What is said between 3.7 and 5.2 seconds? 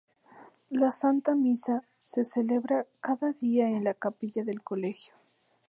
la Capilla del Colegio.